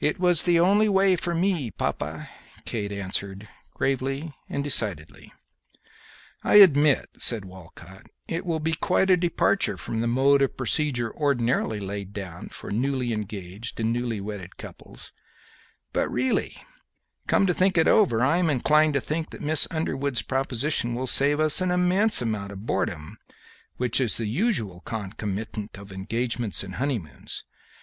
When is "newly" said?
12.70-13.12, 13.92-14.22